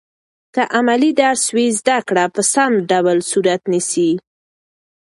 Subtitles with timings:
[0.53, 4.11] که عملي درس وي، زده کړه په سم ډول صورت نیسي.